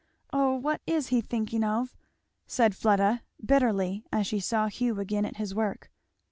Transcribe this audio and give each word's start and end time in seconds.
Oh 0.33 0.55
what 0.55 0.81
is 0.87 1.09
he 1.09 1.21
thinking 1.21 1.63
of?" 1.63 1.95
said 2.47 2.75
Fleda 2.75 3.21
bitterly, 3.45 4.03
as 4.11 4.25
she 4.25 4.39
saw 4.39 4.65
Hugh 4.65 4.99
again 4.99 5.25
at 5.25 5.37
his 5.37 5.53
work. 5.53 5.91